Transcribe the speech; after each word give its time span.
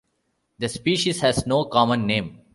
The 0.57 0.67
species 0.67 1.21
has 1.21 1.45
no 1.45 1.65
common 1.65 2.07
name. 2.07 2.41